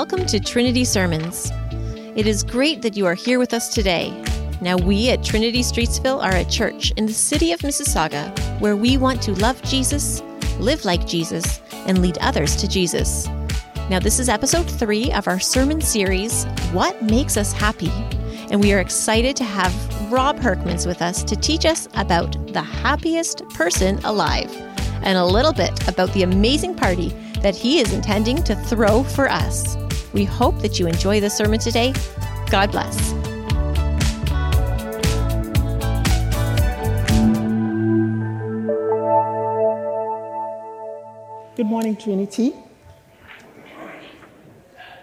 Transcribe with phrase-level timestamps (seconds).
[0.00, 1.50] welcome to Trinity Sermons.
[2.14, 4.10] It is great that you are here with us today.
[4.60, 8.28] Now, we at Trinity Streetsville are a church in the city of Mississauga
[8.60, 10.20] where we want to love Jesus,
[10.58, 13.26] live like Jesus, and lead others to Jesus.
[13.88, 16.44] Now, this is episode three of our sermon series,
[16.74, 17.90] What Makes Us Happy?
[18.50, 22.60] And we are excited to have Rob Herkmans with us to teach us about the
[22.60, 24.54] happiest person alive
[25.02, 29.30] and a little bit about the amazing party that he is intending to throw for
[29.30, 29.78] us.
[30.16, 31.92] We hope that you enjoy the sermon today.
[32.48, 33.12] God bless.
[41.54, 42.54] Good morning, Trinity.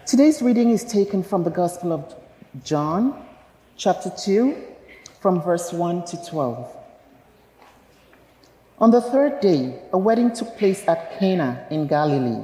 [0.08, 2.16] Today's reading is taken from the Gospel of
[2.64, 3.24] John,
[3.78, 4.58] chapter 2,
[5.22, 6.76] from verse 1 to 12.
[8.80, 12.44] On the third day, a wedding took place at Cana in Galilee.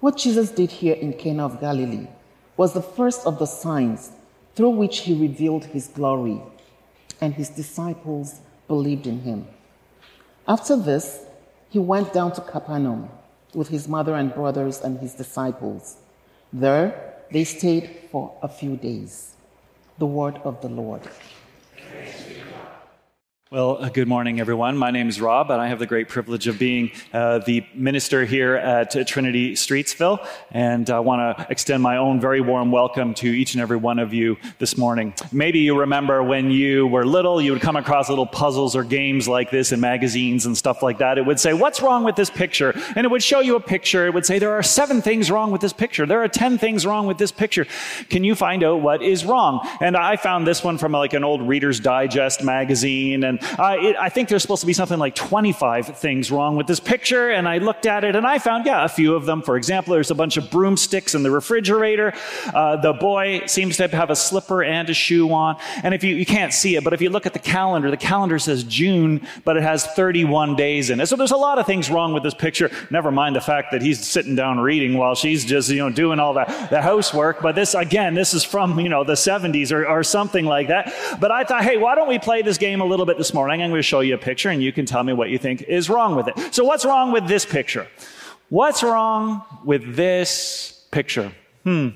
[0.00, 2.08] What Jesus did here in Cana of Galilee
[2.56, 4.12] was the first of the signs
[4.54, 6.40] through which he revealed his glory,
[7.20, 9.46] and his disciples believed in him.
[10.46, 11.24] After this,
[11.70, 13.08] he went down to Capernaum
[13.54, 15.96] with his mother and brothers and his disciples.
[16.52, 19.34] There, they stayed for a few days.
[19.98, 21.02] The word of the Lord.
[23.48, 24.76] Well, uh, good morning, everyone.
[24.76, 28.24] My name is Rob, and I have the great privilege of being uh, the minister
[28.24, 30.26] here at uh, Trinity Streetsville.
[30.50, 34.00] And I want to extend my own very warm welcome to each and every one
[34.00, 35.14] of you this morning.
[35.30, 39.28] Maybe you remember when you were little, you would come across little puzzles or games
[39.28, 41.16] like this in magazines and stuff like that.
[41.16, 42.76] It would say, What's wrong with this picture?
[42.96, 44.08] And it would show you a picture.
[44.08, 46.04] It would say, There are seven things wrong with this picture.
[46.04, 47.68] There are ten things wrong with this picture.
[48.10, 49.64] Can you find out what is wrong?
[49.80, 53.22] And I found this one from like an old Reader's Digest magazine.
[53.22, 56.66] And uh, it, I think there's supposed to be something like 25 things wrong with
[56.66, 57.30] this picture.
[57.30, 59.42] And I looked at it and I found, yeah, a few of them.
[59.42, 62.12] For example, there's a bunch of broomsticks in the refrigerator.
[62.52, 65.56] Uh, the boy seems to have a slipper and a shoe on.
[65.82, 67.96] And if you, you can't see it, but if you look at the calendar, the
[67.96, 71.06] calendar says June, but it has 31 days in it.
[71.06, 72.70] So there's a lot of things wrong with this picture.
[72.90, 76.18] Never mind the fact that he's sitting down reading while she's just, you know, doing
[76.18, 77.42] all that, the housework.
[77.42, 80.94] But this, again, this is from, you know, the 70s or, or something like that.
[81.20, 83.60] But I thought, hey, why don't we play this game a little bit this morning?
[83.60, 85.62] I'm going to show you a picture and you can tell me what you think
[85.62, 86.54] is wrong with it.
[86.54, 87.88] So, what's wrong with this picture?
[88.50, 91.32] What's wrong with this picture?
[91.64, 91.88] Hmm.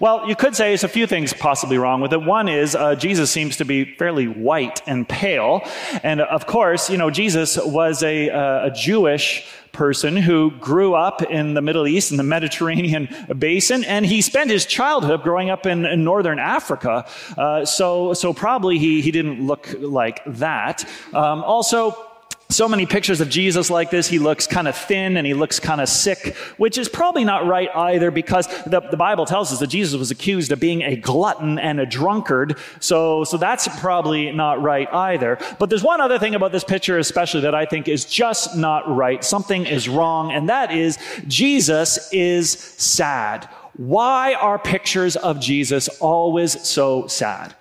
[0.00, 2.22] Well, you could say there's a few things possibly wrong with it.
[2.22, 5.62] One is uh, Jesus seems to be fairly white and pale.
[6.02, 11.22] And of course, you know, Jesus was a, uh, a Jewish person who grew up
[11.22, 15.66] in the Middle East, in the Mediterranean basin, and he spent his childhood growing up
[15.66, 17.06] in, in northern Africa.
[17.36, 20.84] Uh, so, so probably he, he didn't look like that.
[21.14, 22.07] Um, also,
[22.50, 24.08] so many pictures of Jesus like this.
[24.08, 27.46] He looks kind of thin and he looks kind of sick, which is probably not
[27.46, 30.96] right either because the, the, Bible tells us that Jesus was accused of being a
[30.96, 32.56] glutton and a drunkard.
[32.80, 35.38] So, so that's probably not right either.
[35.58, 38.88] But there's one other thing about this picture, especially that I think is just not
[38.88, 39.22] right.
[39.22, 40.96] Something is wrong, and that is
[41.26, 43.46] Jesus is sad.
[43.76, 47.54] Why are pictures of Jesus always so sad?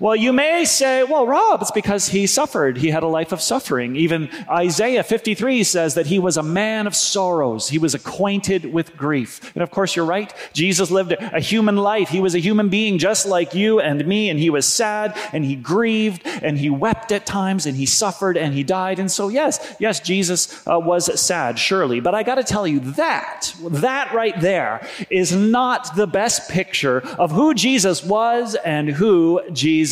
[0.00, 2.78] Well, you may say, well, Rob, it's because he suffered.
[2.78, 3.96] He had a life of suffering.
[3.96, 7.68] Even Isaiah 53 says that he was a man of sorrows.
[7.68, 9.52] He was acquainted with grief.
[9.54, 10.32] And of course, you're right.
[10.52, 12.08] Jesus lived a human life.
[12.08, 15.44] He was a human being just like you and me, and he was sad and
[15.44, 18.98] he grieved and he wept at times and he suffered and he died.
[18.98, 22.00] And so, yes, yes, Jesus uh, was sad, surely.
[22.00, 27.00] But I got to tell you that, that right there is not the best picture
[27.18, 29.83] of who Jesus was and who Jesus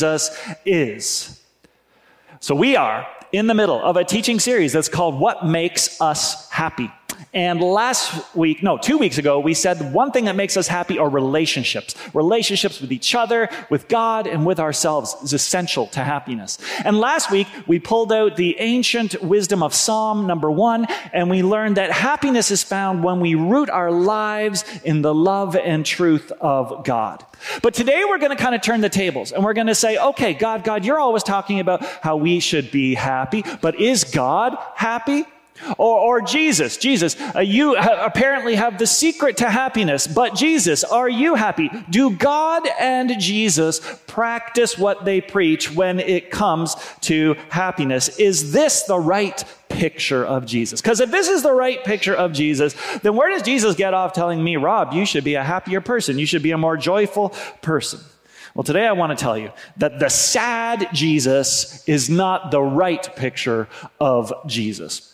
[0.65, 1.41] is.
[2.41, 6.51] So we are in the middle of a teaching series that's called What Makes Us
[6.51, 6.91] Happy.
[7.33, 10.99] And last week, no, two weeks ago, we said one thing that makes us happy
[10.99, 11.95] are relationships.
[12.15, 16.59] Relationships with each other, with God, and with ourselves is essential to happiness.
[16.85, 21.43] And last week, we pulled out the ancient wisdom of Psalm number one, and we
[21.43, 26.33] learned that happiness is found when we root our lives in the love and truth
[26.41, 27.25] of God.
[27.63, 29.99] But today we're going to kind of turn the tables and we're going to say,
[29.99, 34.57] okay, God, God, you're always talking about how we should be happy, but is God
[34.75, 35.25] happy?
[35.79, 40.85] Or, or Jesus, Jesus, uh, you ha- apparently have the secret to happiness, but Jesus,
[40.85, 41.71] are you happy?
[41.91, 48.19] Do God and Jesus practice what they preach when it comes to happiness?
[48.19, 50.81] Is this the right picture of Jesus?
[50.81, 54.13] Because if this is the right picture of Jesus, then where does Jesus get off
[54.13, 56.19] telling me, Rob, you should be a happier person?
[56.19, 57.31] You should be a more joyful
[57.63, 58.01] person?
[58.55, 63.17] Well, today I want to tell you that the sad Jesus is not the right
[63.17, 63.67] picture
[63.99, 65.12] of Jesus.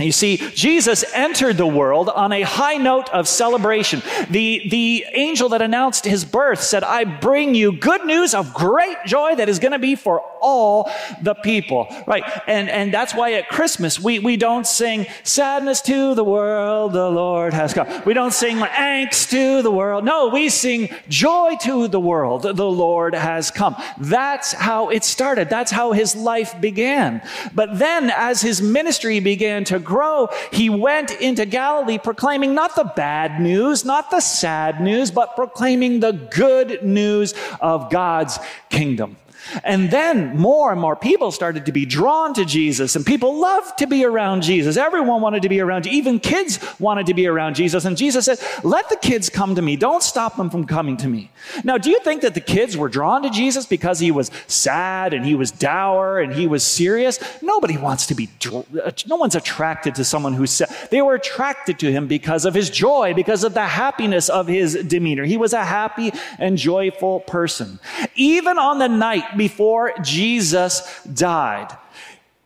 [0.00, 4.00] You see, Jesus entered the world on a high note of celebration.
[4.30, 8.96] The, the angel that announced his birth said, I bring you good news of great
[9.06, 10.88] joy that is going to be for all
[11.20, 11.88] the people.
[12.06, 12.22] Right.
[12.46, 17.10] And, and that's why at Christmas, we, we don't sing sadness to the world, the
[17.10, 17.88] Lord has come.
[18.06, 20.04] We don't sing angst to the world.
[20.04, 23.74] No, we sing joy to the world, the Lord has come.
[23.98, 25.50] That's how it started.
[25.50, 27.20] That's how his life began.
[27.52, 32.84] But then as his ministry began to grow, he went into Galilee proclaiming not the
[32.84, 38.38] bad news, not the sad news, but proclaiming the good news of God's
[38.68, 39.16] kingdom.
[39.64, 43.78] And then more and more people started to be drawn to Jesus, and people loved
[43.78, 44.76] to be around Jesus.
[44.76, 45.96] Everyone wanted to be around, Jesus.
[45.96, 47.84] even kids wanted to be around Jesus.
[47.84, 49.76] And Jesus said, Let the kids come to me.
[49.76, 51.30] Don't stop them from coming to me.
[51.64, 55.14] Now, do you think that the kids were drawn to Jesus because he was sad
[55.14, 57.18] and he was dour and he was serious?
[57.42, 60.74] Nobody wants to be, uh, no one's attracted to someone who's sad.
[60.90, 64.74] They were attracted to him because of his joy, because of the happiness of his
[64.74, 65.24] demeanor.
[65.24, 67.78] He was a happy and joyful person.
[68.14, 71.76] Even on the night before Jesus died.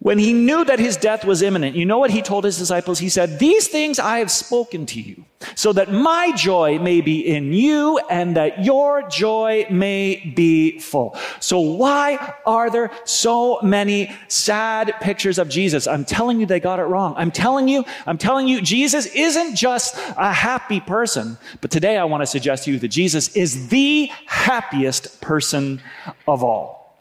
[0.02, 2.99] When he knew that his death was imminent, you know what he told his disciples?
[2.99, 5.25] He said, These things I have spoken to you,
[5.55, 11.17] so that my joy may be in you and that your joy may be full.
[11.38, 15.87] So why are there so many sad pictures of Jesus?
[15.87, 17.14] I'm telling you, they got it wrong.
[17.17, 21.38] I'm telling you, I'm telling you, Jesus isn't just a happy person.
[21.61, 24.11] But today I want to suggest to you that Jesus is the
[24.52, 25.81] happiest person
[26.26, 26.99] of all.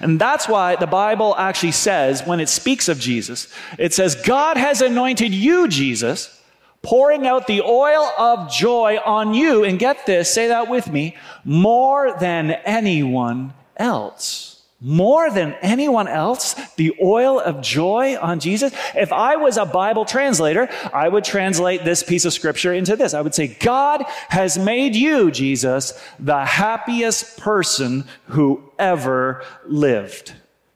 [0.00, 4.56] And that's why the Bible actually says, when it speaks of Jesus, it says, God
[4.56, 6.40] has anointed you, Jesus,
[6.82, 9.64] pouring out the oil of joy on you.
[9.64, 16.54] And get this, say that with me, more than anyone else more than anyone else
[16.76, 18.72] the oil of joy on Jesus?
[18.94, 23.14] If I was a Bible translator, I would translate this piece of scripture into this.
[23.14, 30.32] I would say, God has made you, Jesus, the happiest person who ever lived.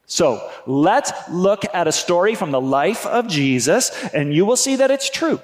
[0.07, 4.77] So let's look at a story from the life of Jesus, and you will see
[4.77, 5.41] that it's true.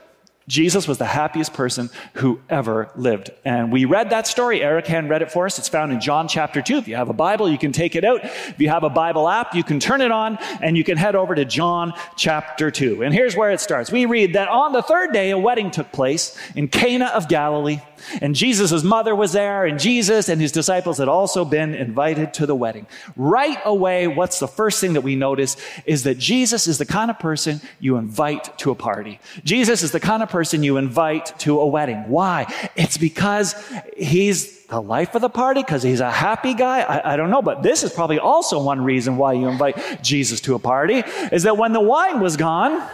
[0.48, 3.30] Jesus was the happiest person who ever lived.
[3.44, 4.62] And we read that story.
[4.62, 5.58] Eric Hand read it for us.
[5.58, 6.78] It's found in John chapter 2.
[6.78, 8.24] If you have a Bible, you can take it out.
[8.24, 11.14] If you have a Bible app, you can turn it on and you can head
[11.14, 13.04] over to John chapter 2.
[13.04, 13.92] And here's where it starts.
[13.92, 17.80] We read that on the third day, a wedding took place in Cana of Galilee.
[18.22, 22.46] And Jesus' mother was there, and Jesus and his disciples had also been invited to
[22.46, 22.86] the wedding.
[23.16, 27.10] Right away, what's the first thing that we notice is that Jesus is the kind
[27.10, 29.18] of person you invite to a party.
[29.42, 32.04] Jesus is the kind of person person you invite to a wedding.
[32.06, 32.46] Why?
[32.76, 33.56] It's because
[33.96, 36.82] he's the life of the party, because he's a happy guy.
[36.82, 40.40] I, I, don't know, but this is probably also one reason why you invite Jesus
[40.42, 41.02] to a party,
[41.32, 42.88] is that when the wine was gone,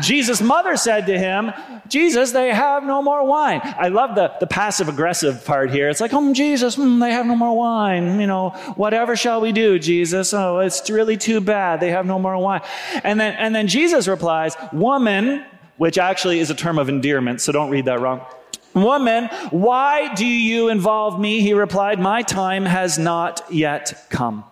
[0.00, 1.52] Jesus' mother said to him,
[1.88, 3.60] Jesus, they have no more wine.
[3.64, 5.88] I love the, the passive aggressive part here.
[5.88, 8.20] It's like, oh, Jesus, mm, they have no more wine.
[8.20, 10.32] You know, whatever shall we do, Jesus?
[10.34, 11.80] Oh, it's really too bad.
[11.80, 12.60] They have no more wine.
[13.02, 15.44] And then, and then Jesus replies, woman,
[15.76, 18.24] which actually is a term of endearment, so don't read that wrong.
[18.74, 21.40] Woman, why do you involve me?
[21.40, 24.44] He replied, My time has not yet come.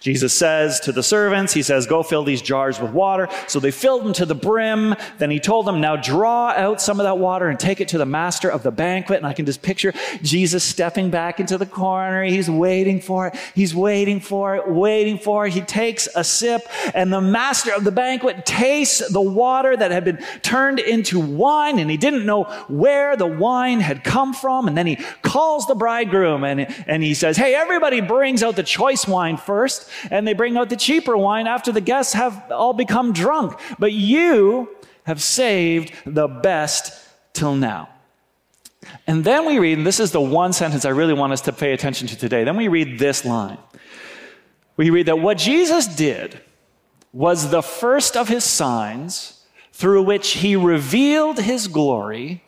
[0.00, 3.28] Jesus says to the servants, He says, Go fill these jars with water.
[3.46, 4.94] So they filled them to the brim.
[5.18, 7.98] Then He told them, Now draw out some of that water and take it to
[7.98, 9.18] the master of the banquet.
[9.18, 9.92] And I can just picture
[10.22, 12.24] Jesus stepping back into the corner.
[12.24, 13.36] He's waiting for it.
[13.54, 15.52] He's waiting for it, waiting for it.
[15.52, 16.62] He takes a sip,
[16.94, 21.78] and the master of the banquet tastes the water that had been turned into wine.
[21.78, 24.68] And he didn't know where the wine had come from.
[24.68, 28.62] And then he calls the bridegroom and, and he says, Hey, everybody brings out the
[28.62, 32.50] choice wine first first, and they bring out the cheaper wine after the guests have
[32.50, 33.58] all become drunk.
[33.78, 34.68] But you
[35.04, 36.92] have saved the best
[37.32, 37.88] till now.
[39.06, 41.52] And then we read, and this is the one sentence I really want us to
[41.52, 42.44] pay attention to today.
[42.44, 43.58] Then we read this line.
[44.76, 46.40] We read that what Jesus did
[47.12, 49.42] was the first of his signs
[49.72, 52.44] through which he revealed his glory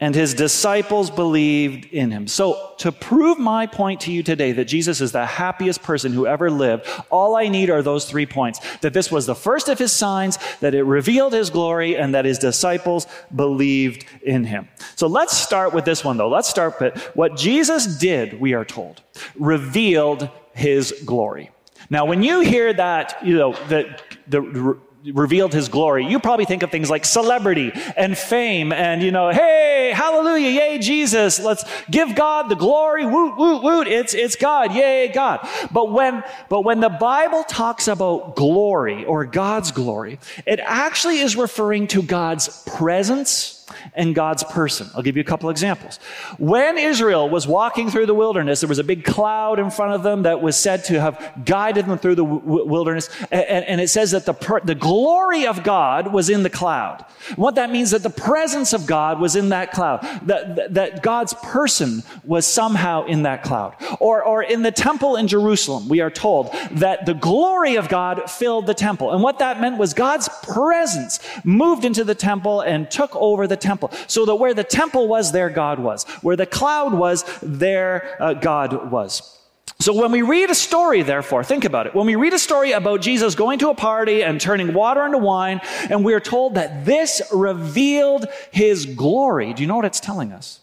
[0.00, 2.26] and his disciples believed in him.
[2.26, 6.26] So, to prove my point to you today that Jesus is the happiest person who
[6.26, 9.78] ever lived, all I need are those three points that this was the first of
[9.78, 14.68] his signs, that it revealed his glory, and that his disciples believed in him.
[14.96, 16.30] So, let's start with this one, though.
[16.30, 19.02] Let's start with what Jesus did, we are told,
[19.38, 21.50] revealed his glory.
[21.90, 26.62] Now, when you hear that, you know, that the revealed his glory, you probably think
[26.62, 32.14] of things like celebrity and fame and, you know, hey, hallelujah, yay, Jesus, let's give
[32.14, 35.46] God the glory, woot, woot, woot, it's, it's God, yay, God.
[35.70, 41.36] But when, but when the Bible talks about glory or God's glory, it actually is
[41.36, 43.59] referring to God's presence
[43.94, 44.88] and God's person.
[44.94, 45.98] I'll give you a couple examples.
[46.38, 50.02] When Israel was walking through the wilderness, there was a big cloud in front of
[50.02, 53.08] them that was said to have guided them through the w- wilderness.
[53.30, 57.04] And, and, it says that the, per- the glory of God was in the cloud.
[57.36, 60.74] What that means is that the presence of God was in that cloud, that, that,
[60.74, 63.74] that God's person was somehow in that cloud.
[63.98, 68.30] Or, or in the temple in Jerusalem, we are told that the glory of God
[68.30, 69.12] filled the temple.
[69.12, 73.56] And what that meant was God's presence moved into the temple and took over the
[73.60, 73.90] temple.
[74.06, 76.04] So that where the temple was, there God was.
[76.22, 79.36] Where the cloud was, there uh, God was.
[79.80, 81.94] So when we read a story, therefore, think about it.
[81.94, 85.16] When we read a story about Jesus going to a party and turning water into
[85.16, 90.32] wine, and we're told that this revealed his glory, do you know what it's telling
[90.32, 90.60] us?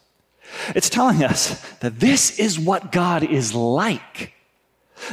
[0.75, 4.33] It's telling us that this is what God is like.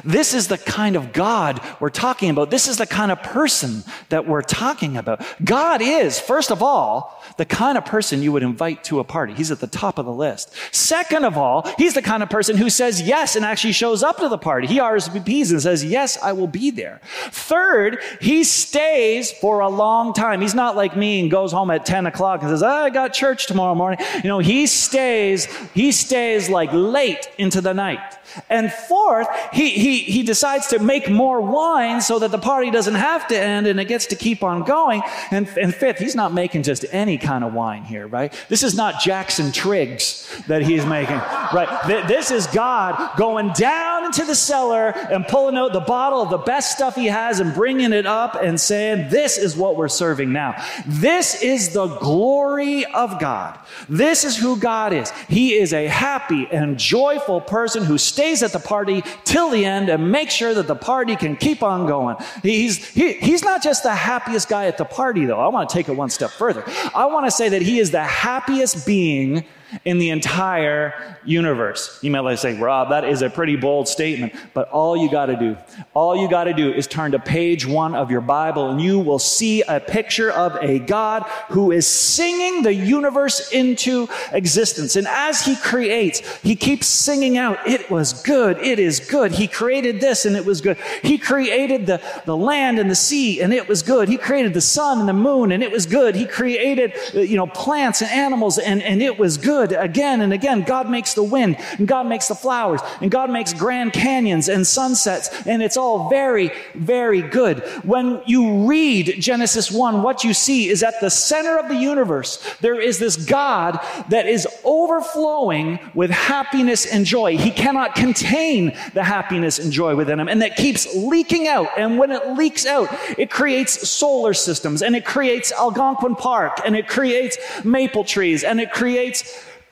[0.05, 2.51] This is the kind of God we're talking about.
[2.51, 5.25] This is the kind of person that we're talking about.
[5.45, 9.35] God is, first of all, the kind of person you would invite to a party.
[9.35, 10.55] He's at the top of the list.
[10.73, 14.19] Second of all, he's the kind of person who says yes and actually shows up
[14.19, 14.67] to the party.
[14.67, 17.01] He RSVPs and says, yes, I will be there.
[17.31, 20.41] Third, he stays for a long time.
[20.41, 23.13] He's not like me and goes home at 10 o'clock and says, oh, I got
[23.13, 23.99] church tomorrow morning.
[24.17, 28.19] You know, he stays, he stays like late into the night.
[28.49, 32.95] And fourth, he, he, he decides to make more wine so that the party doesn't
[32.95, 35.03] have to end and it gets to keep on going.
[35.31, 38.33] And, and fifth, he's not making just any kind of wine here, right?
[38.49, 42.07] This is not Jackson Triggs that he's making, right?
[42.09, 46.39] This is God going down into the cellar and pulling out the bottle of the
[46.39, 50.33] best stuff he has and bringing it up and saying, This is what we're serving
[50.33, 50.55] now.
[50.87, 53.59] This is the glory of God.
[53.89, 55.11] This is who God is.
[55.29, 59.67] He is a happy and joyful person who stays stays at the party till the
[59.67, 62.17] end and makes sure that the party can keep on going.
[62.43, 65.39] He's, he, he's not just the happiest guy at the party, though.
[65.39, 66.65] I want to take it one step further.
[66.95, 69.45] I want to say that he is the happiest being
[69.85, 71.99] in the entire universe.
[72.03, 75.37] You might say, Rob, that is a pretty bold statement, but all you got to
[75.37, 75.57] do,
[75.95, 78.99] all you got to do is turn to page one of your Bible and you
[78.99, 84.97] will see a picture of a God who is singing the universe into existence.
[84.97, 89.33] And as he creates, he keeps singing out, it was good, it is good.
[89.33, 90.79] He created this and it was good.
[91.03, 94.09] He created the, the land and the sea and it was good.
[94.09, 96.15] He created the sun and the moon and it was good.
[96.15, 100.33] He created, you know, plants and animals and, and it was good good again and
[100.33, 100.63] again.
[100.63, 104.67] God makes the wind, and God makes the flowers, and God makes grand canyons and
[104.67, 107.61] sunsets, and it's all very, very good.
[107.85, 112.43] When you read Genesis 1, what you see is at the center of the universe,
[112.61, 113.79] there is this God
[114.09, 117.37] that is overflowing with happiness and joy.
[117.37, 121.69] He cannot contain the happiness and joy within him, and that keeps leaking out.
[121.77, 126.77] And when it leaks out, it creates solar systems, and it creates Algonquin Park, and
[126.77, 129.25] it creates maple trees, and it creates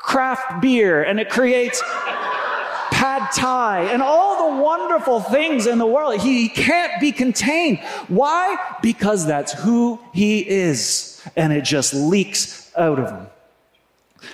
[0.02, 1.82] craft beer and it creates
[2.90, 6.20] pad thai and all the wonderful things in the world.
[6.20, 7.78] He can't be contained.
[8.08, 8.56] Why?
[8.82, 13.26] Because that's who he is and it just leaks out of him.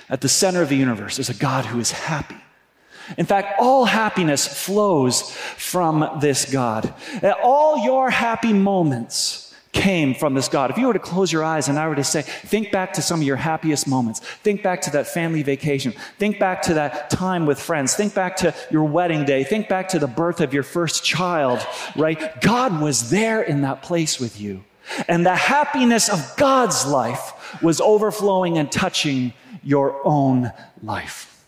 [0.09, 2.37] At the center of the universe is a God who is happy.
[3.17, 6.93] In fact, all happiness flows from this God.
[7.41, 10.71] All your happy moments came from this God.
[10.71, 13.01] If you were to close your eyes and I were to say, think back to
[13.01, 17.09] some of your happiest moments, think back to that family vacation, think back to that
[17.09, 20.53] time with friends, think back to your wedding day, think back to the birth of
[20.53, 22.41] your first child, right?
[22.41, 24.63] God was there in that place with you.
[25.07, 29.33] And the happiness of God's life was overflowing and touching
[29.63, 31.38] your own life.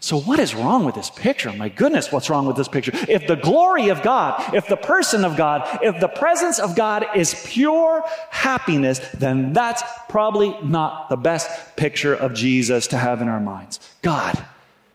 [0.00, 1.52] So, what is wrong with this picture?
[1.52, 2.92] My goodness, what's wrong with this picture?
[3.08, 7.06] If the glory of God, if the person of God, if the presence of God
[7.14, 13.28] is pure happiness, then that's probably not the best picture of Jesus to have in
[13.28, 13.80] our minds.
[14.02, 14.44] God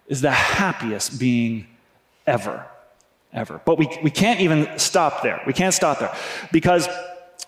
[0.07, 1.67] is the happiest being
[2.27, 2.65] ever,
[3.31, 3.61] ever.
[3.65, 5.41] But we, we can't even stop there.
[5.45, 6.15] We can't stop there
[6.51, 6.87] because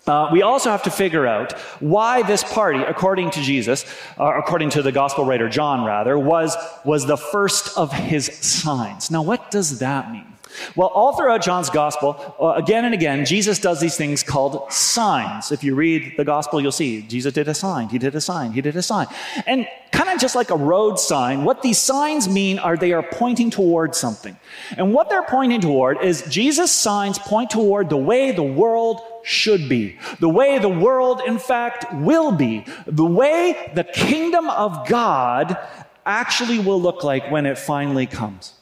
[0.06, 3.84] uh, we also have to figure out why this party, according to Jesus,
[4.18, 9.10] uh, according to the gospel writer John, rather, was, was the first of his signs.
[9.10, 10.31] Now, what does that mean?
[10.76, 15.52] Well, all throughout John's gospel, uh, again and again, Jesus does these things called signs.
[15.52, 18.52] If you read the gospel, you'll see Jesus did a sign, he did a sign,
[18.52, 19.06] he did a sign.
[19.46, 23.02] And kind of just like a road sign, what these signs mean are they are
[23.02, 24.36] pointing toward something.
[24.76, 29.68] And what they're pointing toward is Jesus' signs point toward the way the world should
[29.68, 35.56] be, the way the world, in fact, will be, the way the kingdom of God
[36.04, 38.54] actually will look like when it finally comes.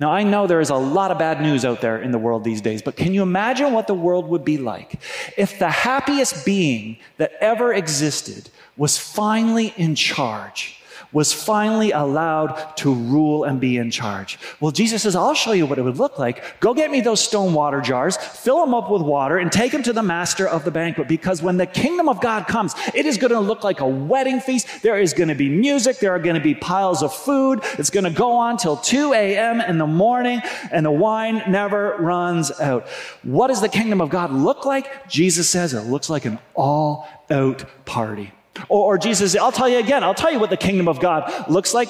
[0.00, 2.42] Now, I know there is a lot of bad news out there in the world
[2.42, 4.98] these days, but can you imagine what the world would be like
[5.36, 10.79] if the happiest being that ever existed was finally in charge?
[11.12, 14.38] Was finally allowed to rule and be in charge.
[14.60, 16.60] Well, Jesus says, I'll show you what it would look like.
[16.60, 19.82] Go get me those stone water jars, fill them up with water, and take them
[19.82, 21.08] to the master of the banquet.
[21.08, 24.40] Because when the kingdom of God comes, it is going to look like a wedding
[24.40, 24.82] feast.
[24.82, 25.98] There is going to be music.
[25.98, 27.60] There are going to be piles of food.
[27.78, 29.60] It's going to go on till 2 a.m.
[29.60, 30.40] in the morning,
[30.70, 32.88] and the wine never runs out.
[33.22, 35.08] What does the kingdom of God look like?
[35.08, 38.32] Jesus says it looks like an all out party.
[38.68, 41.48] Or, or Jesus, I'll tell you again, I'll tell you what the kingdom of God
[41.48, 41.88] looks like.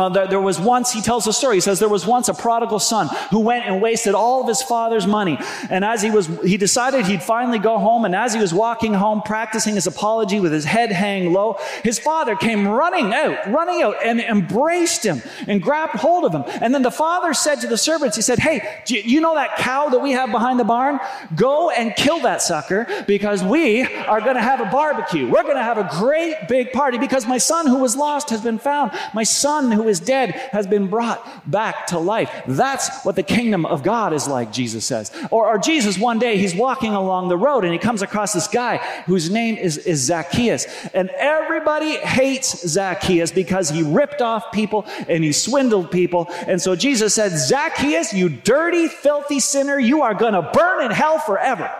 [0.00, 1.56] Uh, there, there, was once, he tells a story.
[1.56, 4.62] He says there was once a prodigal son who went and wasted all of his
[4.62, 5.38] father's money.
[5.68, 8.06] And as he was, he decided he'd finally go home.
[8.06, 11.98] And as he was walking home, practicing his apology with his head hanging low, his
[11.98, 16.44] father came running out, running out and embraced him and grabbed hold of him.
[16.62, 19.90] And then the father said to the servants, he said, Hey, you know that cow
[19.90, 20.98] that we have behind the barn?
[21.36, 25.28] Go and kill that sucker because we are going to have a barbecue.
[25.28, 28.40] We're going to have a great big party because my son who was lost has
[28.40, 28.92] been found.
[29.12, 32.30] My son who is dead has been brought back to life.
[32.46, 35.12] That's what the kingdom of God is like, Jesus says.
[35.30, 38.48] Or, or Jesus, one day, he's walking along the road and he comes across this
[38.48, 40.66] guy whose name is, is Zacchaeus.
[40.94, 46.26] And everybody hates Zacchaeus because he ripped off people and he swindled people.
[46.46, 50.90] And so Jesus said, Zacchaeus, you dirty, filthy sinner, you are going to burn in
[50.90, 51.70] hell forever.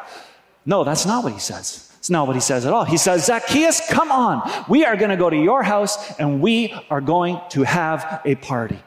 [0.66, 1.89] No, that's not what he says.
[2.00, 2.86] It's not what he says at all.
[2.86, 4.50] He says, Zacchaeus, come on.
[4.70, 8.36] We are going to go to your house and we are going to have a
[8.36, 8.78] party.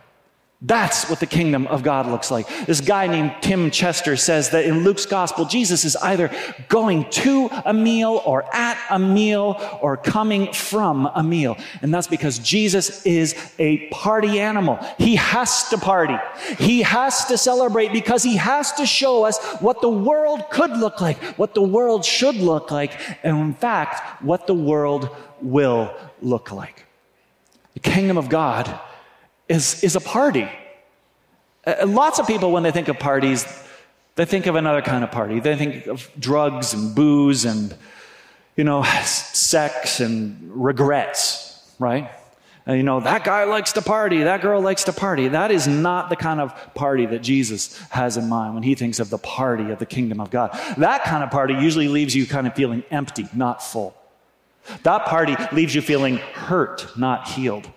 [0.65, 2.47] That's what the kingdom of God looks like.
[2.65, 6.31] This guy named Tim Chester says that in Luke's gospel, Jesus is either
[6.69, 11.57] going to a meal or at a meal or coming from a meal.
[11.81, 14.79] And that's because Jesus is a party animal.
[14.97, 16.15] He has to party.
[16.57, 21.01] He has to celebrate because he has to show us what the world could look
[21.01, 25.09] like, what the world should look like, and in fact, what the world
[25.41, 26.85] will look like.
[27.73, 28.79] The kingdom of God
[29.53, 30.49] is, is a party.
[31.65, 33.45] Uh, lots of people, when they think of parties,
[34.15, 35.39] they think of another kind of party.
[35.39, 37.75] They think of drugs and booze and,
[38.55, 42.11] you know, sex and regrets, right?
[42.65, 45.27] And, you know, that guy likes to party, that girl likes to party.
[45.27, 48.99] That is not the kind of party that Jesus has in mind when he thinks
[48.99, 50.51] of the party of the kingdom of God.
[50.77, 53.95] That kind of party usually leaves you kind of feeling empty, not full.
[54.83, 57.69] That party leaves you feeling hurt, not healed.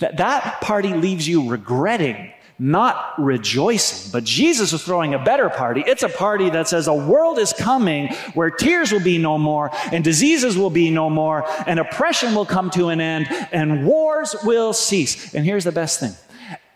[0.00, 4.10] That, that party leaves you regretting, not rejoicing.
[4.12, 5.82] But Jesus is throwing a better party.
[5.86, 9.70] It's a party that says a world is coming where tears will be no more,
[9.92, 14.34] and diseases will be no more, and oppression will come to an end, and wars
[14.44, 15.34] will cease.
[15.34, 16.14] And here's the best thing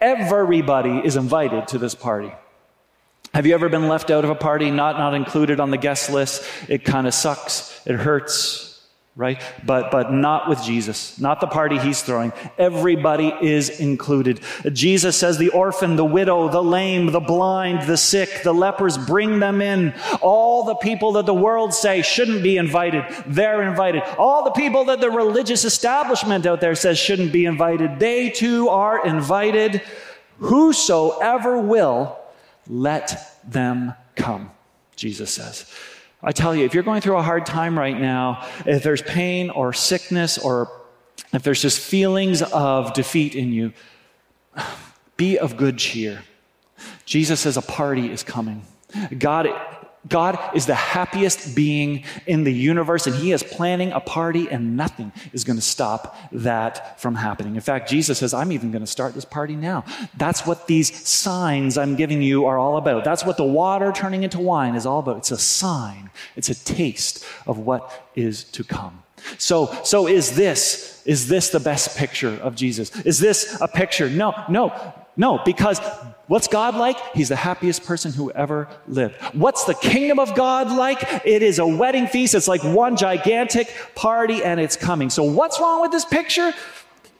[0.00, 2.32] everybody is invited to this party.
[3.34, 6.10] Have you ever been left out of a party, not, not included on the guest
[6.10, 6.44] list?
[6.68, 7.80] It kind of sucks.
[7.86, 8.71] It hurts.
[9.14, 9.42] Right?
[9.64, 12.32] But, but not with Jesus, not the party he's throwing.
[12.56, 14.40] Everybody is included.
[14.72, 19.38] Jesus says the orphan, the widow, the lame, the blind, the sick, the lepers, bring
[19.38, 19.94] them in.
[20.22, 24.02] All the people that the world say shouldn't be invited, they're invited.
[24.16, 28.70] All the people that the religious establishment out there says shouldn't be invited, they too
[28.70, 29.82] are invited.
[30.38, 32.18] Whosoever will,
[32.66, 34.50] let them come,
[34.96, 35.70] Jesus says.
[36.22, 39.50] I tell you, if you're going through a hard time right now, if there's pain
[39.50, 40.70] or sickness or
[41.32, 43.72] if there's just feelings of defeat in you,
[45.16, 46.22] be of good cheer.
[47.04, 48.62] Jesus says a party is coming.
[49.18, 49.48] God
[50.08, 54.76] God is the happiest being in the universe, and He is planning a party, and
[54.76, 57.54] nothing is going to stop that from happening.
[57.54, 59.84] In fact, Jesus says, I'm even going to start this party now.
[60.16, 63.04] That's what these signs I'm giving you are all about.
[63.04, 65.18] That's what the water turning into wine is all about.
[65.18, 69.02] It's a sign, it's a taste of what is to come.
[69.38, 72.94] So, so is this, is this the best picture of Jesus?
[73.02, 74.10] Is this a picture?
[74.10, 75.80] No, no, no, because
[76.32, 76.96] What's God like?
[77.12, 79.16] He's the happiest person who ever lived.
[79.34, 81.26] What's the kingdom of God like?
[81.26, 82.34] It is a wedding feast.
[82.34, 85.10] It's like one gigantic party and it's coming.
[85.10, 86.54] So what's wrong with this picture?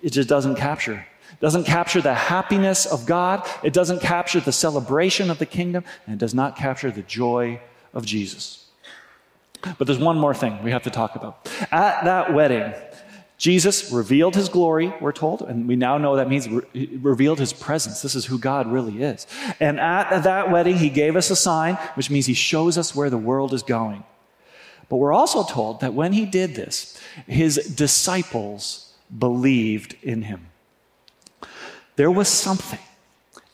[0.00, 1.06] It just doesn't capture.
[1.30, 3.46] It doesn't capture the happiness of God.
[3.62, 7.60] It doesn't capture the celebration of the kingdom and it does not capture the joy
[7.92, 8.64] of Jesus.
[9.76, 11.50] But there's one more thing we have to talk about.
[11.70, 12.72] At that wedding,
[13.42, 16.62] Jesus revealed his glory, we're told, and we now know that means re-
[17.00, 18.00] revealed his presence.
[18.00, 19.26] This is who God really is.
[19.58, 23.10] And at that wedding, he gave us a sign, which means he shows us where
[23.10, 24.04] the world is going.
[24.88, 30.46] But we're also told that when he did this, his disciples believed in him.
[31.96, 32.78] There was something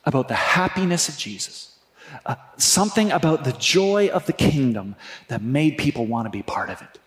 [0.05, 1.79] about the happiness of Jesus,
[2.27, 4.97] uh, something about the joy of the kingdom
[5.29, 6.99] that made people want to be part of it.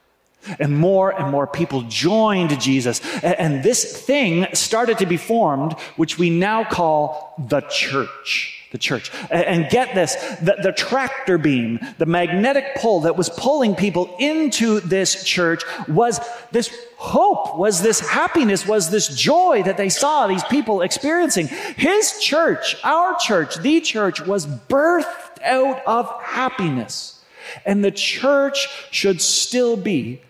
[0.60, 3.02] And more and more people joined Jesus.
[3.24, 8.58] And this thing started to be formed, which we now call the church.
[8.72, 9.12] The church.
[9.30, 14.80] And get this, the, the, tractor beam, the magnetic pull that was pulling people into
[14.80, 20.44] this church was this hope, was this happiness, was this joy that they saw these
[20.46, 21.48] people experiencing.
[21.48, 27.22] His church, our church, the church was birthed out of happiness.
[27.66, 30.22] And the church should still be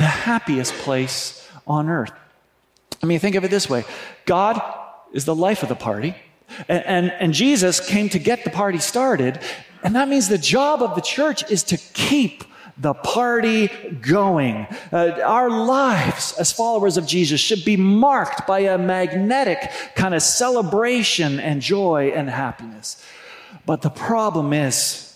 [0.00, 2.12] the happiest place on earth.
[3.02, 3.84] I mean, think of it this way
[4.24, 4.60] God
[5.12, 6.14] is the life of the party,
[6.68, 9.40] and, and, and Jesus came to get the party started,
[9.82, 12.44] and that means the job of the church is to keep
[12.78, 13.68] the party
[14.00, 14.66] going.
[14.90, 20.22] Uh, our lives as followers of Jesus should be marked by a magnetic kind of
[20.22, 23.04] celebration and joy and happiness.
[23.66, 25.09] But the problem is,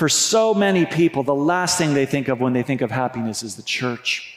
[0.00, 3.42] for so many people, the last thing they think of when they think of happiness
[3.42, 4.34] is the church.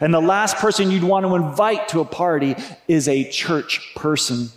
[0.00, 2.54] And the last person you'd want to invite to a party
[2.86, 4.50] is a church person.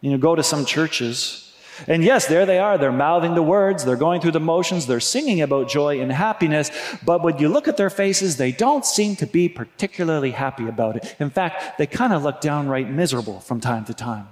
[0.00, 1.54] You know, go to some churches.
[1.86, 2.78] And yes, there they are.
[2.78, 6.70] They're mouthing the words, they're going through the motions, they're singing about joy and happiness.
[7.04, 10.96] But when you look at their faces, they don't seem to be particularly happy about
[10.96, 11.14] it.
[11.20, 14.28] In fact, they kind of look downright miserable from time to time.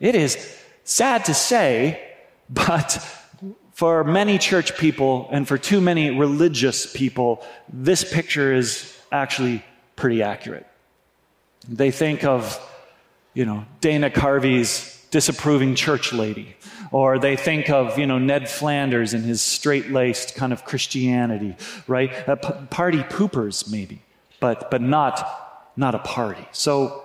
[0.00, 0.36] It is
[0.84, 2.10] sad to say,
[2.50, 3.02] but
[3.74, 9.64] for many church people and for too many religious people, this picture is actually
[9.96, 10.66] pretty accurate.
[11.68, 12.60] They think of,
[13.34, 16.56] you know, Dana Carvey's disapproving church lady,
[16.92, 21.56] or they think of, you know, Ned Flanders and his straight laced kind of Christianity,
[21.88, 22.12] right?
[22.28, 24.02] Uh, p- party poopers, maybe,
[24.38, 26.46] but, but not, not a party.
[26.52, 27.04] So,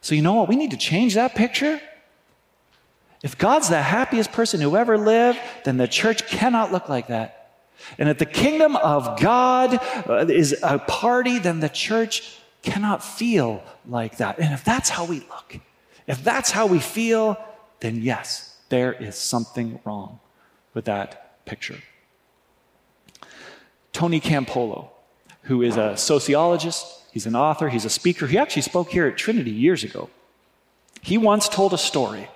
[0.00, 0.48] so, you know what?
[0.48, 1.80] We need to change that picture
[3.22, 7.36] if God's the happiest person who ever lived, then the church cannot look like that.
[7.98, 13.62] And if the kingdom of God uh, is a party, then the church cannot feel
[13.86, 14.38] like that.
[14.38, 15.58] And if that's how we look,
[16.06, 17.36] if that's how we feel,
[17.80, 20.20] then yes, there is something wrong
[20.74, 21.78] with that picture.
[23.92, 24.88] Tony Campolo,
[25.42, 28.26] who is a sociologist, he's an author, he's a speaker.
[28.26, 30.10] He actually spoke here at Trinity years ago.
[31.00, 32.28] He once told a story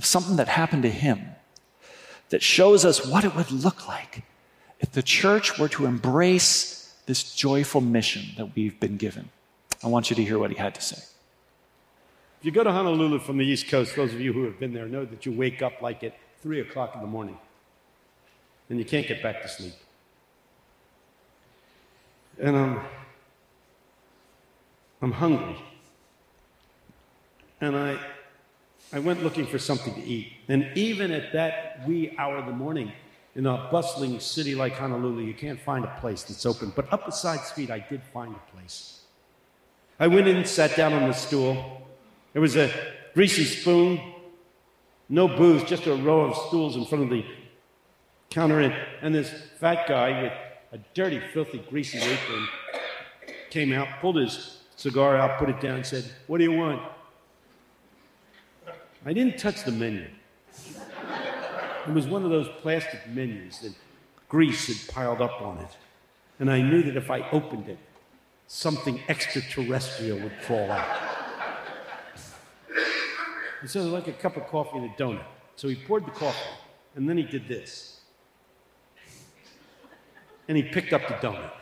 [0.00, 1.20] of something that happened to him
[2.30, 4.22] that shows us what it would look like
[4.78, 9.28] if the church were to embrace this joyful mission that we've been given.
[9.84, 10.96] I want you to hear what he had to say.
[12.38, 14.72] If you go to Honolulu from the East Coast, those of you who have been
[14.72, 17.36] there know that you wake up like at 3 o'clock in the morning
[18.70, 19.74] and you can't get back to sleep.
[22.40, 22.80] And I'm,
[25.02, 25.58] I'm hungry.
[27.60, 27.98] And I
[28.92, 30.32] I went looking for something to eat.
[30.48, 32.92] And even at that wee hour of the morning,
[33.36, 36.72] In a bustling city like Honolulu, you can't find a place that's open.
[36.74, 39.02] But up beside Street, I did find a place.
[40.00, 41.86] I went in, sat down on the stool.
[42.32, 42.72] There was a
[43.14, 44.00] greasy spoon,
[45.08, 47.24] no booze, just a row of stools in front of the
[48.30, 50.32] counter, and, and this fat guy with
[50.72, 52.48] a dirty, filthy, greasy apron
[53.50, 56.82] came out, pulled his cigar out, put it down, and said, What do you want?
[59.04, 60.06] I didn't touch the menu.
[61.86, 63.72] It was one of those plastic menus that
[64.28, 65.76] grease had piled up on it.
[66.38, 67.78] And I knew that if I opened it,
[68.46, 70.86] something extraterrestrial would fall out.
[73.62, 75.24] He said, like a cup of coffee and a donut.
[75.56, 76.50] So he poured the coffee,
[76.94, 78.00] and then he did this.
[80.48, 81.52] And he picked up the donut.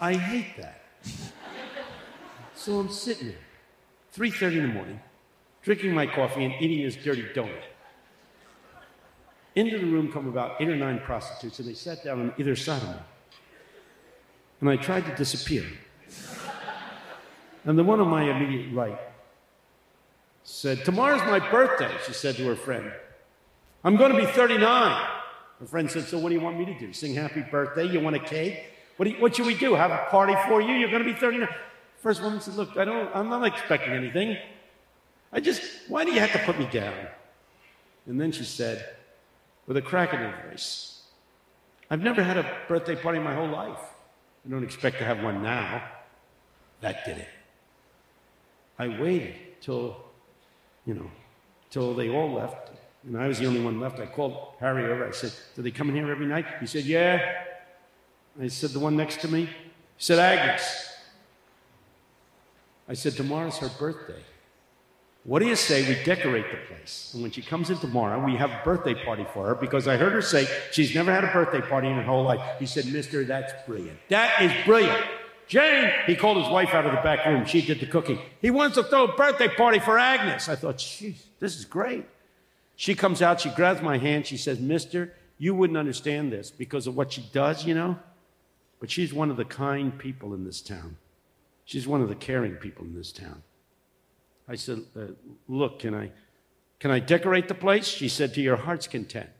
[0.00, 0.82] I hate that.
[2.54, 3.36] So I'm sitting there,
[4.16, 5.00] 3.30 in the morning,
[5.62, 7.62] drinking my coffee and eating his dirty donut.
[9.54, 12.54] Into the room come about eight or nine prostitutes, and they sat down on either
[12.54, 12.96] side of me.
[14.60, 15.64] And I tried to disappear.
[17.64, 18.98] And the one on my immediate right
[20.42, 22.90] said, Tomorrow's my birthday, she said to her friend.
[23.84, 25.06] I'm going to be 39.
[25.60, 26.92] Her friend said, So what do you want me to do?
[26.92, 27.84] Sing happy birthday?
[27.84, 28.64] You want a cake?
[28.96, 29.74] What, you, what should we do?
[29.74, 30.74] Have a party for you?
[30.74, 31.48] You're going to be 39.
[31.98, 34.36] First woman said, Look, I don't, I'm not expecting anything.
[35.32, 36.94] I just, why do you have to put me down?
[38.06, 38.96] And then she said,
[39.66, 41.02] with a crack in her voice,
[41.90, 43.78] I've never had a birthday party in my whole life.
[44.46, 45.82] I don't expect to have one now.
[46.80, 47.28] That did it.
[48.78, 49.96] I waited till,
[50.86, 51.10] you know,
[51.70, 52.70] till they all left.
[53.06, 54.00] And I was the only one left.
[54.00, 55.06] I called Harry over.
[55.06, 56.46] I said, Do they come in here every night?
[56.60, 57.42] He said, Yeah.
[58.40, 59.46] I said, The one next to me?
[59.46, 59.50] He
[59.98, 60.92] said, Agnes.
[62.88, 64.22] I said, Tomorrow's her birthday.
[65.28, 67.10] What do you say we decorate the place?
[67.12, 69.98] And when she comes in tomorrow, we have a birthday party for her because I
[69.98, 72.40] heard her say she's never had a birthday party in her whole life.
[72.58, 73.98] He said, Mister, that's brilliant.
[74.08, 75.04] That is brilliant.
[75.46, 77.44] Jane, he called his wife out of the back room.
[77.44, 78.18] She did the cooking.
[78.40, 80.48] He wants to throw a birthday party for Agnes.
[80.48, 82.06] I thought, jeez, this is great.
[82.76, 86.86] She comes out, she grabs my hand, she says, Mister, you wouldn't understand this because
[86.86, 87.98] of what she does, you know?
[88.80, 90.96] But she's one of the kind people in this town.
[91.66, 93.42] She's one of the caring people in this town.
[94.48, 95.00] I said, uh,
[95.46, 96.10] Look, can I,
[96.80, 97.86] can I decorate the place?
[97.86, 99.30] She said, To your heart's content.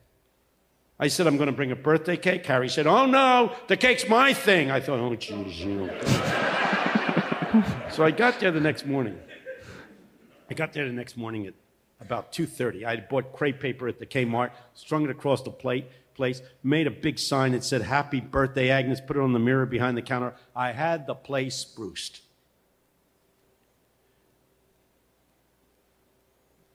[1.00, 2.44] I said, I'm going to bring a birthday cake.
[2.46, 4.70] Harry said, Oh no, the cake's my thing.
[4.70, 5.86] I thought, Oh, geez, you.
[7.90, 9.18] so I got there the next morning.
[10.50, 11.54] I got there the next morning at
[12.00, 12.84] about 2.30.
[12.84, 16.86] I had bought crepe paper at the Kmart, strung it across the plate, place, made
[16.86, 20.02] a big sign that said, Happy birthday, Agnes, put it on the mirror behind the
[20.02, 20.34] counter.
[20.54, 22.20] I had the place spruced.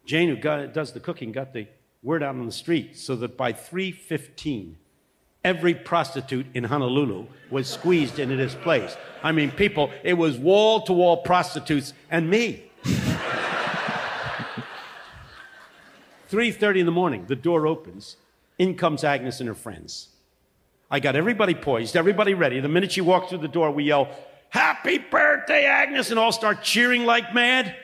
[0.06, 1.68] Jane, who got, does the cooking, got the
[2.02, 4.76] word out on the street so that by 3.15,
[5.44, 8.98] every prostitute in Honolulu was squeezed into this place.
[9.22, 12.64] I mean, people, it was wall to wall prostitutes and me.
[16.30, 18.18] 3:30 in the morning, the door opens.
[18.58, 20.10] In comes Agnes and her friends.
[20.90, 22.60] I got everybody poised, everybody ready.
[22.60, 24.10] The minute she walked through the door, we yell,
[24.50, 27.76] "Happy birthday, Agnes!" and all start cheering like mad.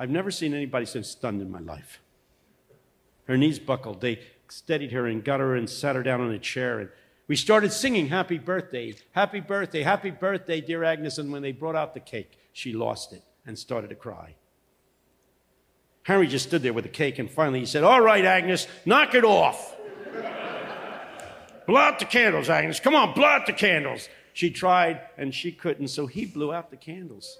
[0.00, 2.00] I've never seen anybody so stunned in my life.
[3.26, 4.00] Her knees buckled.
[4.00, 6.80] They steadied her and got her and sat her down on a chair.
[6.80, 6.88] And
[7.28, 11.18] we started singing happy birthday, happy birthday, happy birthday, dear Agnes.
[11.18, 14.36] And when they brought out the cake, she lost it and started to cry.
[16.04, 19.14] Harry just stood there with the cake, and finally he said, All right, Agnes, knock
[19.14, 19.76] it off.
[21.66, 22.80] blow out the candles, Agnes.
[22.80, 24.08] Come on, blow out the candles.
[24.32, 27.38] She tried, and she couldn't, so he blew out the candles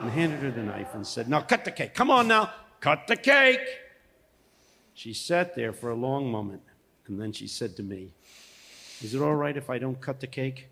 [0.00, 1.94] and handed her the knife and said, Now cut the cake.
[1.94, 3.66] Come on now, cut the cake.
[4.94, 6.62] She sat there for a long moment,
[7.06, 8.12] and then she said to me,
[9.02, 10.68] Is it all right if I don't cut the cake?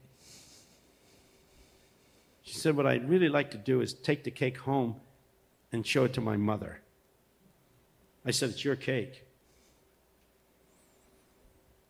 [2.42, 4.96] She said, What I'd really like to do is take the cake home
[5.72, 6.80] and show it to my mother.
[8.24, 9.24] I said, It's your cake.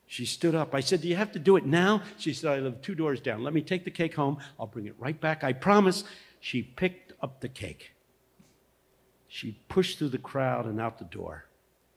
[0.06, 0.74] She stood up.
[0.74, 2.02] I said, Do you have to do it now?
[2.18, 3.42] She said, I live two doors down.
[3.42, 4.38] Let me take the cake home.
[4.60, 5.42] I'll bring it right back.
[5.42, 6.04] I promise.
[6.40, 7.94] She picked up the cake.
[9.28, 11.46] She pushed through the crowd and out the door.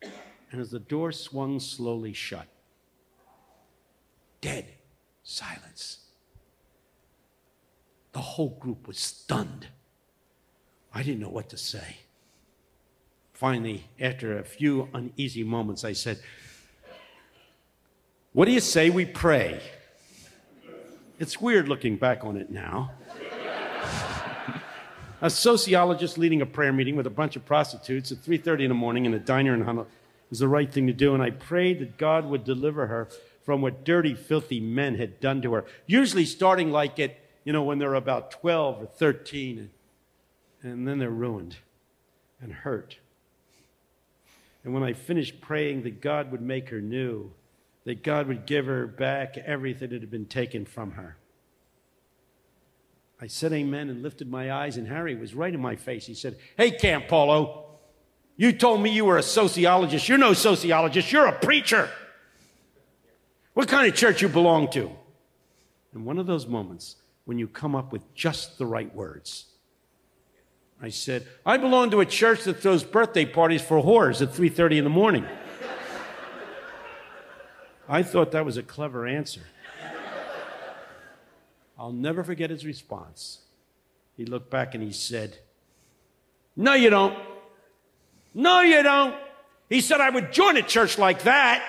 [0.02, 2.48] And as the door swung slowly shut,
[4.40, 4.66] dead
[5.24, 5.98] silence.
[8.14, 9.68] The whole group was stunned.
[10.94, 11.98] I didn't know what to say.
[13.34, 16.22] Finally, after a few uneasy moments, I said,
[18.32, 19.62] What do you say we pray?
[21.20, 22.92] It's weird looking back on it now.
[25.22, 28.76] A sociologist leading a prayer meeting with a bunch of prostitutes at 3.30 in the
[28.76, 29.88] morning in a diner in Huntsville
[30.30, 33.08] was the right thing to do, and I prayed that God would deliver her
[33.44, 35.66] from what dirty, filthy men had done to her.
[35.86, 39.70] Usually starting like at, you know, when they're about 12 or 13, and,
[40.72, 41.56] and then they're ruined
[42.42, 42.98] and hurt.
[44.66, 47.32] And when I finished praying that God would make her new,
[47.86, 51.16] that God would give her back everything that had been taken from her.
[53.20, 56.06] I said amen and lifted my eyes, and Harry was right in my face.
[56.06, 57.64] He said, Hey, Campolo,
[58.36, 60.08] you told me you were a sociologist.
[60.08, 61.90] You're no sociologist, you're a preacher.
[63.54, 64.92] What kind of church you belong to?
[65.94, 69.46] And one of those moments when you come up with just the right words.
[70.80, 74.78] I said, I belong to a church that throws birthday parties for whores at 3:30
[74.78, 75.26] in the morning.
[77.90, 79.42] I thought that was a clever answer.
[81.78, 83.40] I'll never forget his response.
[84.16, 85.38] He looked back and he said,
[86.56, 87.18] No, you don't.
[88.34, 89.16] No, you don't.
[89.70, 91.64] He said, I would join a church like that.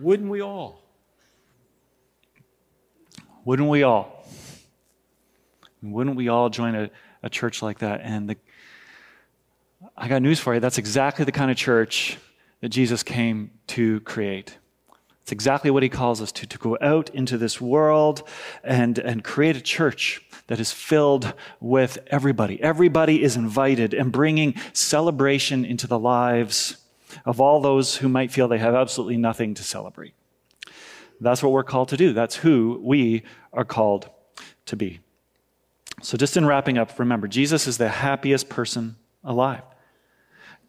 [0.00, 0.82] Wouldn't we all?
[3.44, 4.24] Wouldn't we all?
[5.82, 6.90] Wouldn't we all join a,
[7.22, 8.00] a church like that?
[8.02, 8.36] And the,
[9.96, 10.60] I got news for you.
[10.60, 12.18] That's exactly the kind of church
[12.60, 14.56] that Jesus came to create.
[15.22, 18.28] It's exactly what he calls us to, to go out into this world
[18.64, 22.60] and, and create a church that is filled with everybody.
[22.60, 26.76] Everybody is invited and bringing celebration into the lives
[27.24, 30.14] of all those who might feel they have absolutely nothing to celebrate.
[31.20, 32.12] That's what we're called to do.
[32.12, 34.10] That's who we are called
[34.66, 35.00] to be.
[36.02, 39.62] So, just in wrapping up, remember, Jesus is the happiest person alive.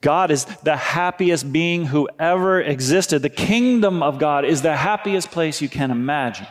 [0.03, 3.21] God is the happiest being who ever existed.
[3.21, 6.47] The kingdom of God is the happiest place you can imagine.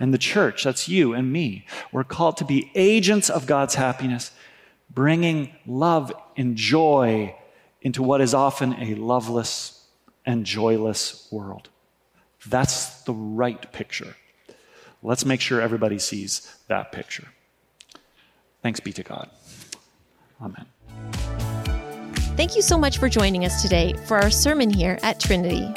[0.00, 4.32] And the church, that's you and me, we're called to be agents of God's happiness,
[4.92, 7.36] bringing love and joy
[7.80, 9.86] into what is often a loveless
[10.26, 11.68] and joyless world.
[12.44, 14.16] That's the right picture.
[15.00, 17.28] Let's make sure everybody sees that picture.
[18.62, 19.30] Thanks be to God.
[20.42, 20.66] Amen.
[22.36, 25.72] Thank you so much for joining us today for our sermon here at Trinity.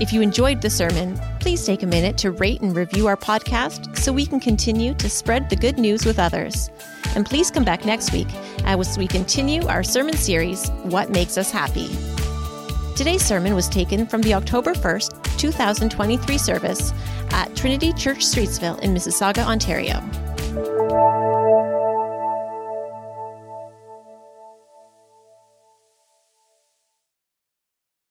[0.00, 3.98] If you enjoyed the sermon, please take a minute to rate and review our podcast
[3.98, 6.70] so we can continue to spread the good news with others.
[7.14, 8.28] And please come back next week
[8.64, 11.90] as we continue our sermon series, What Makes Us Happy.
[12.96, 16.92] Today's sermon was taken from the October 1st, 2023 service
[17.30, 20.00] at Trinity Church Streetsville in Mississauga, Ontario.